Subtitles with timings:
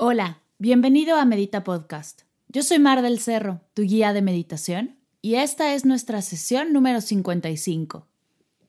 [0.00, 2.22] Hola, bienvenido a Medita Podcast.
[2.46, 7.00] Yo soy Mar del Cerro, tu guía de meditación, y esta es nuestra sesión número
[7.00, 8.06] 55.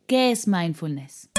[0.08, 1.30] ¿Qué es mindfulness?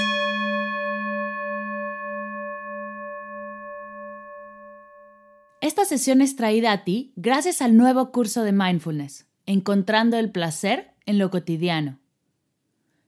[5.61, 10.93] Esta sesión es traída a ti gracias al nuevo curso de mindfulness, Encontrando el placer
[11.05, 11.98] en lo cotidiano.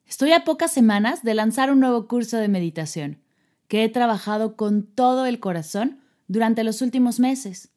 [0.05, 3.23] Estoy a pocas semanas de lanzar un nuevo curso de meditación,
[3.69, 7.71] que he trabajado con todo el corazón durante los últimos meses.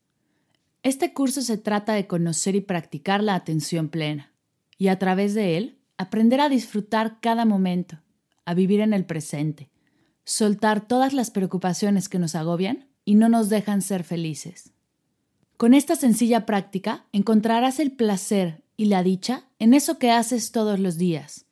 [0.83, 4.33] Este curso se trata de conocer y practicar la atención plena,
[4.77, 8.01] y a través de él aprender a disfrutar cada momento,
[8.45, 9.69] a vivir en el presente,
[10.23, 14.73] soltar todas las preocupaciones que nos agobian y no nos dejan ser felices.
[15.57, 20.79] Con esta sencilla práctica encontrarás el placer y la dicha en eso que haces todos
[20.79, 21.45] los días.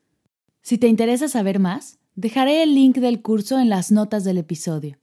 [0.62, 4.98] Si te interesa saber más, dejaré el link del curso en las notas del episodio.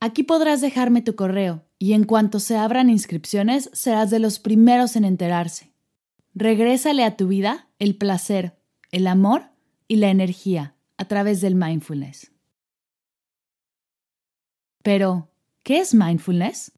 [0.00, 4.96] Aquí podrás dejarme tu correo y en cuanto se abran inscripciones serás de los primeros
[4.96, 5.74] en enterarse.
[6.34, 8.58] Regrésale a tu vida el placer,
[8.92, 9.50] el amor
[9.88, 12.32] y la energía a través del mindfulness.
[14.82, 15.30] Pero,
[15.62, 16.72] ¿qué es mindfulness?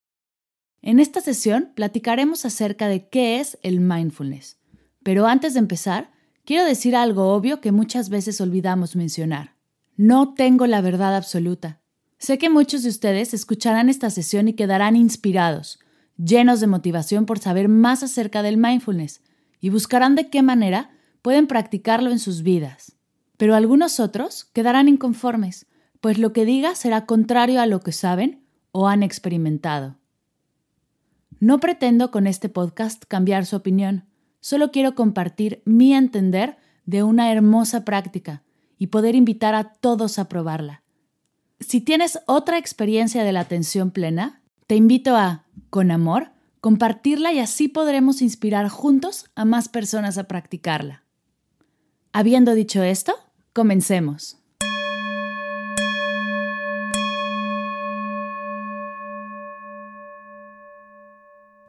[0.80, 4.58] En esta sesión platicaremos acerca de qué es el mindfulness.
[5.04, 6.10] Pero antes de empezar,
[6.44, 9.54] quiero decir algo obvio que muchas veces olvidamos mencionar.
[9.96, 11.81] No tengo la verdad absoluta.
[12.22, 15.80] Sé que muchos de ustedes escucharán esta sesión y quedarán inspirados,
[16.16, 19.22] llenos de motivación por saber más acerca del mindfulness
[19.60, 22.94] y buscarán de qué manera pueden practicarlo en sus vidas.
[23.38, 25.66] Pero algunos otros quedarán inconformes,
[26.00, 29.98] pues lo que diga será contrario a lo que saben o han experimentado.
[31.40, 34.04] No pretendo con este podcast cambiar su opinión,
[34.38, 36.56] solo quiero compartir mi entender
[36.86, 38.44] de una hermosa práctica
[38.78, 40.81] y poder invitar a todos a probarla.
[41.62, 47.38] Si tienes otra experiencia de la atención plena, te invito a, con amor, compartirla y
[47.38, 51.04] así podremos inspirar juntos a más personas a practicarla.
[52.12, 53.14] Habiendo dicho esto,
[53.52, 54.38] comencemos.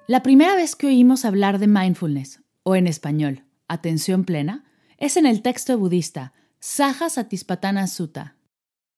[0.07, 4.65] La primera vez que oímos hablar de mindfulness, o en español, atención plena,
[4.97, 8.35] es en el texto budista Saja Satispatthana Sutta,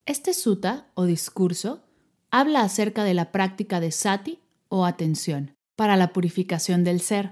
[0.05, 1.83] este sutta o discurso
[2.29, 4.39] habla acerca de la práctica de sati
[4.69, 7.31] o atención para la purificación del ser,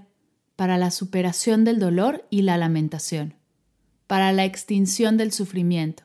[0.55, 3.35] para la superación del dolor y la lamentación,
[4.07, 6.03] para la extinción del sufrimiento,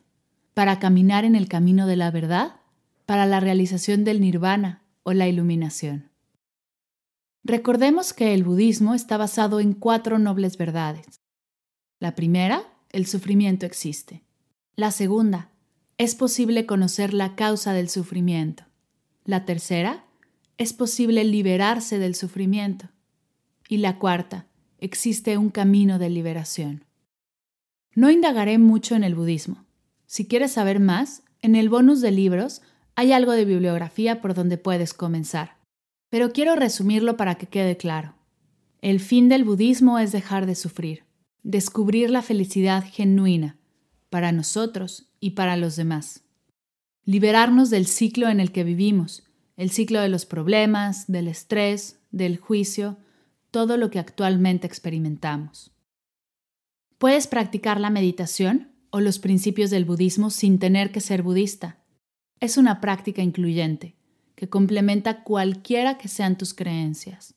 [0.54, 2.56] para caminar en el camino de la verdad,
[3.06, 6.10] para la realización del nirvana o la iluminación.
[7.44, 11.22] Recordemos que el budismo está basado en cuatro nobles verdades.
[11.98, 14.22] La primera, el sufrimiento existe.
[14.76, 15.50] La segunda,
[15.98, 18.62] es posible conocer la causa del sufrimiento.
[19.24, 20.04] La tercera,
[20.56, 22.88] es posible liberarse del sufrimiento.
[23.68, 24.46] Y la cuarta,
[24.78, 26.84] existe un camino de liberación.
[27.96, 29.66] No indagaré mucho en el budismo.
[30.06, 32.62] Si quieres saber más, en el bonus de libros
[32.94, 35.56] hay algo de bibliografía por donde puedes comenzar.
[36.10, 38.14] Pero quiero resumirlo para que quede claro.
[38.82, 41.04] El fin del budismo es dejar de sufrir,
[41.42, 43.57] descubrir la felicidad genuina,
[44.10, 46.22] para nosotros y para los demás.
[47.04, 49.24] Liberarnos del ciclo en el que vivimos,
[49.56, 52.96] el ciclo de los problemas, del estrés, del juicio,
[53.50, 55.72] todo lo que actualmente experimentamos.
[56.98, 61.78] Puedes practicar la meditación o los principios del budismo sin tener que ser budista.
[62.40, 63.96] Es una práctica incluyente
[64.34, 67.34] que complementa cualquiera que sean tus creencias.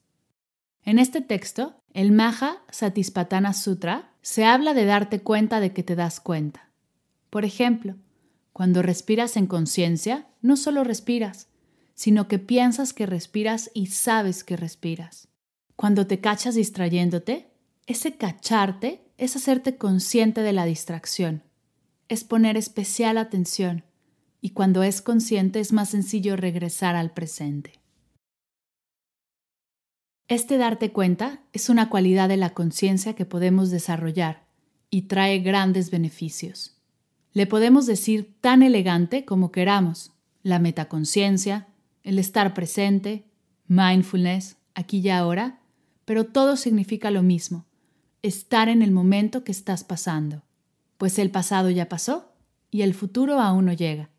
[0.84, 5.96] En este texto, el Maha Satispatthana Sutra, se habla de darte cuenta de que te
[5.96, 6.70] das cuenta.
[7.30, 7.96] Por ejemplo,
[8.54, 11.48] cuando respiras en conciencia, no solo respiras,
[11.94, 15.28] sino que piensas que respiras y sabes que respiras.
[15.76, 17.52] Cuando te cachas distrayéndote,
[17.88, 21.44] ese cacharte es hacerte consciente de la distracción,
[22.08, 23.84] es poner especial atención,
[24.42, 27.81] y cuando es consciente es más sencillo regresar al presente.
[30.32, 34.46] Este darte cuenta es una cualidad de la conciencia que podemos desarrollar
[34.90, 36.78] y trae grandes beneficios.
[37.34, 41.68] Le podemos decir tan elegante como queramos, la metaconciencia,
[42.04, 43.26] el estar presente,
[43.68, 45.60] mindfulness, aquí y ahora,
[46.06, 47.66] pero todo significa lo mismo,
[48.22, 50.44] estar en el momento que estás pasando,
[50.98, 52.32] pues el pasado ya pasó
[52.72, 54.10] y el futuro aún no llega.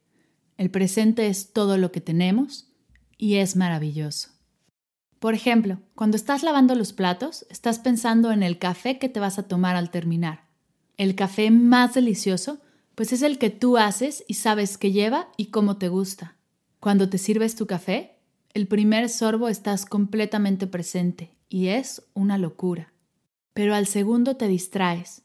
[0.58, 2.68] El presente es todo lo que tenemos
[3.16, 4.31] y es maravilloso.
[5.22, 9.38] Por ejemplo, cuando estás lavando los platos, estás pensando en el café que te vas
[9.38, 10.48] a tomar al terminar.
[10.96, 12.58] El café más delicioso,
[12.96, 16.34] pues es el que tú haces y sabes qué lleva y cómo te gusta.
[16.80, 18.18] Cuando te sirves tu café,
[18.52, 22.92] el primer sorbo estás completamente presente y es una locura.
[23.54, 25.22] Pero al segundo te distraes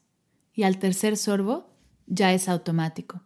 [0.54, 1.74] y al tercer sorbo
[2.06, 3.22] ya es automático.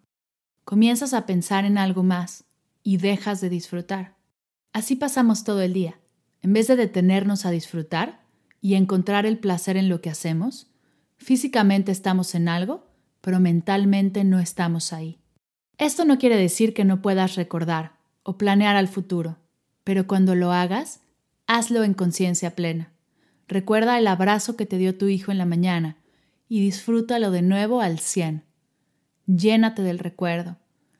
[0.64, 2.44] Comienzas a pensar en algo más
[2.82, 4.16] y dejas de disfrutar.
[4.72, 5.98] Así pasamos todo el día.
[6.42, 8.20] En vez de detenernos a disfrutar
[8.60, 10.66] y encontrar el placer en lo que hacemos,
[11.16, 12.86] físicamente estamos en algo,
[13.20, 15.20] pero mentalmente no estamos ahí.
[15.78, 17.92] Esto no quiere decir que no puedas recordar
[18.24, 19.38] o planear al futuro,
[19.84, 21.00] pero cuando lo hagas,
[21.46, 22.92] hazlo en conciencia plena.
[23.46, 25.96] Recuerda el abrazo que te dio tu hijo en la mañana
[26.48, 28.42] y disfrútalo de nuevo al 100.
[29.26, 30.56] Llénate del recuerdo.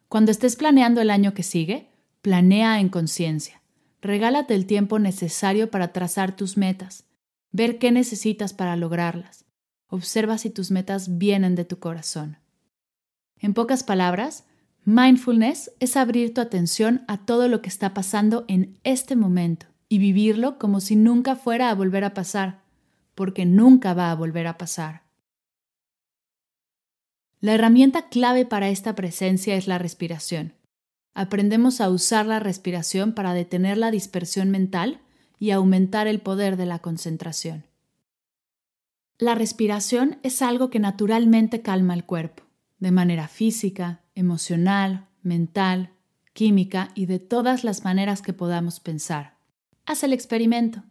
[0.09, 1.89] Cuando estés planeando el año que sigue,
[2.21, 3.62] planea en conciencia.
[4.03, 7.05] Regálate el tiempo necesario para trazar tus metas,
[7.53, 9.45] ver qué necesitas para lograrlas.
[9.87, 12.39] Observa si tus metas vienen de tu corazón.
[13.39, 14.45] En pocas palabras,
[14.85, 19.99] mindfulness es abrir tu atención a todo lo que está pasando en este momento y
[19.99, 22.63] vivirlo como si nunca fuera a volver a pasar,
[23.15, 25.03] porque nunca va a volver a pasar.
[27.39, 30.55] La herramienta clave para esta presencia es la respiración.
[31.15, 35.01] Aprendemos a usar la respiración para detener la dispersión mental
[35.39, 37.65] y aumentar el poder de la concentración.
[39.19, 42.45] La respiración es algo que naturalmente calma el cuerpo,
[42.79, 45.91] de manera física, emocional, mental,
[46.33, 49.37] química y de todas las maneras que podamos pensar.
[49.85, 50.83] Haz el experimento.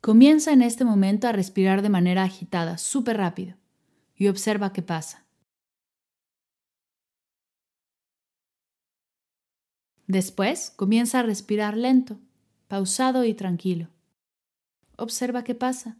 [0.00, 3.56] Comienza en este momento a respirar de manera agitada, súper rápido,
[4.16, 5.23] y observa qué pasa.
[10.06, 12.18] Después comienza a respirar lento,
[12.68, 13.88] pausado y tranquilo.
[14.96, 15.96] Observa qué pasa.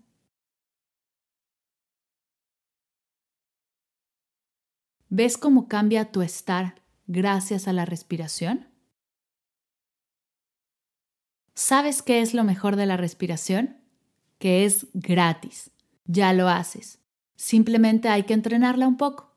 [5.08, 8.66] ¿Ves cómo cambia tu estar gracias a la respiración?
[11.54, 13.76] ¿Sabes qué es lo mejor de la respiración?
[14.38, 15.70] Que es gratis.
[16.04, 16.98] Ya lo haces.
[17.36, 19.36] Simplemente hay que entrenarla un poco,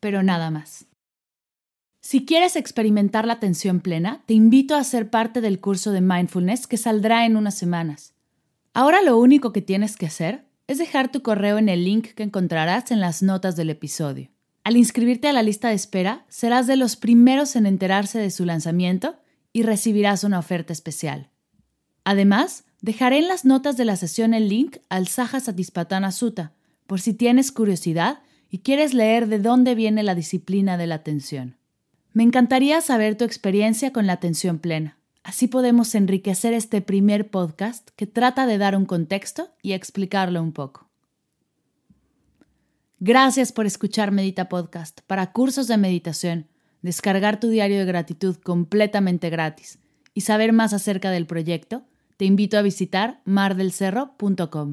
[0.00, 0.86] pero nada más.
[2.00, 6.66] Si quieres experimentar la atención plena, te invito a ser parte del curso de mindfulness
[6.66, 8.14] que saldrá en unas semanas.
[8.72, 12.22] Ahora lo único que tienes que hacer es dejar tu correo en el link que
[12.22, 14.30] encontrarás en las notas del episodio.
[14.64, 18.44] Al inscribirte a la lista de espera, serás de los primeros en enterarse de su
[18.44, 19.16] lanzamiento
[19.52, 21.28] y recibirás una oferta especial.
[22.04, 26.52] Además, dejaré en las notas de la sesión el link al Saja Satispatana Sutta,
[26.86, 31.56] por si tienes curiosidad y quieres leer de dónde viene la disciplina de la atención.
[32.12, 34.98] Me encantaría saber tu experiencia con la atención plena.
[35.22, 40.52] Así podemos enriquecer este primer podcast que trata de dar un contexto y explicarlo un
[40.52, 40.88] poco.
[42.98, 46.48] Gracias por escuchar Medita Podcast para cursos de meditación,
[46.82, 49.78] descargar tu diario de gratitud completamente gratis
[50.12, 51.84] y saber más acerca del proyecto
[52.16, 54.72] te invito a visitar mardelcerro.com.